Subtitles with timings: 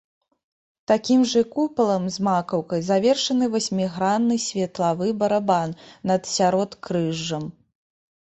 [0.91, 5.75] Такім жа купалам з макаўкай завершаны васьмігранны светлавы барабан
[6.13, 7.45] над сяродкрыжжам.